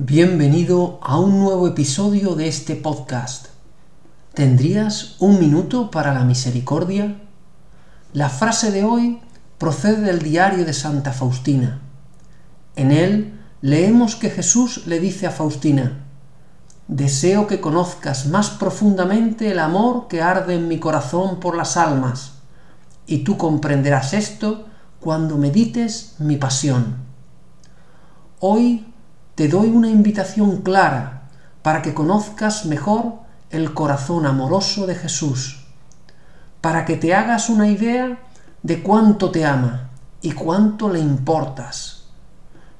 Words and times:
Bienvenido 0.00 1.00
a 1.02 1.18
un 1.18 1.40
nuevo 1.40 1.66
episodio 1.66 2.36
de 2.36 2.46
este 2.46 2.76
podcast. 2.76 3.46
¿Tendrías 4.32 5.16
un 5.18 5.40
minuto 5.40 5.90
para 5.90 6.14
la 6.14 6.22
misericordia? 6.22 7.20
La 8.12 8.28
frase 8.28 8.70
de 8.70 8.84
hoy 8.84 9.18
procede 9.58 10.02
del 10.02 10.20
diario 10.20 10.64
de 10.64 10.72
Santa 10.72 11.12
Faustina. 11.12 11.80
En 12.76 12.92
él 12.92 13.40
leemos 13.60 14.14
que 14.14 14.30
Jesús 14.30 14.86
le 14.86 15.00
dice 15.00 15.26
a 15.26 15.32
Faustina, 15.32 16.04
Deseo 16.86 17.48
que 17.48 17.60
conozcas 17.60 18.26
más 18.26 18.50
profundamente 18.50 19.50
el 19.50 19.58
amor 19.58 20.06
que 20.06 20.22
arde 20.22 20.54
en 20.54 20.68
mi 20.68 20.78
corazón 20.78 21.40
por 21.40 21.56
las 21.56 21.76
almas, 21.76 22.34
y 23.08 23.24
tú 23.24 23.36
comprenderás 23.36 24.12
esto 24.12 24.64
cuando 25.00 25.38
medites 25.38 26.14
mi 26.20 26.36
pasión. 26.36 26.98
Hoy 28.38 28.86
te 29.38 29.46
doy 29.46 29.68
una 29.68 29.88
invitación 29.88 30.62
clara 30.62 31.28
para 31.62 31.80
que 31.80 31.94
conozcas 31.94 32.66
mejor 32.66 33.20
el 33.50 33.72
corazón 33.72 34.26
amoroso 34.26 34.84
de 34.84 34.96
Jesús, 34.96 35.64
para 36.60 36.84
que 36.84 36.96
te 36.96 37.14
hagas 37.14 37.48
una 37.48 37.68
idea 37.68 38.18
de 38.64 38.82
cuánto 38.82 39.30
te 39.30 39.46
ama 39.46 39.90
y 40.22 40.32
cuánto 40.32 40.88
le 40.88 40.98
importas. 40.98 42.06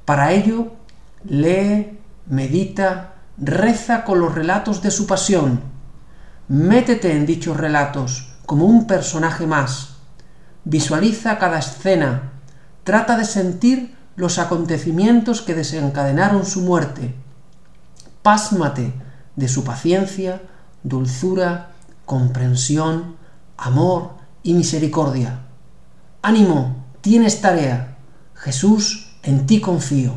Para 0.04 0.32
ello, 0.32 0.72
lee, 1.22 1.96
medita, 2.26 3.12
reza 3.36 4.02
con 4.02 4.18
los 4.18 4.34
relatos 4.34 4.82
de 4.82 4.90
su 4.90 5.06
pasión. 5.06 5.60
Métete 6.48 7.12
en 7.12 7.24
dichos 7.24 7.56
relatos 7.56 8.34
como 8.46 8.64
un 8.64 8.88
personaje 8.88 9.46
más. 9.46 9.90
Visualiza 10.64 11.38
cada 11.38 11.60
escena. 11.60 12.32
Trata 12.82 13.16
de 13.16 13.26
sentir 13.26 13.96
los 14.18 14.40
acontecimientos 14.40 15.42
que 15.42 15.54
desencadenaron 15.54 16.44
su 16.44 16.62
muerte. 16.62 17.14
Pásmate 18.20 18.92
de 19.36 19.46
su 19.46 19.62
paciencia, 19.62 20.42
dulzura, 20.82 21.70
comprensión, 22.04 23.14
amor 23.56 24.10
y 24.42 24.54
misericordia. 24.54 25.46
Ánimo, 26.20 26.84
tienes 27.00 27.40
tarea. 27.40 27.96
Jesús, 28.34 29.16
en 29.22 29.46
ti 29.46 29.60
confío. 29.60 30.14